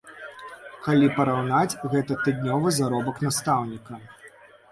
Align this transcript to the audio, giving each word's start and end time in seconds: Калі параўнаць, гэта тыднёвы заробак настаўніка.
Калі 0.85 1.09
параўнаць, 1.17 1.79
гэта 1.91 2.17
тыднёвы 2.25 2.73
заробак 2.79 3.21
настаўніка. 3.27 4.01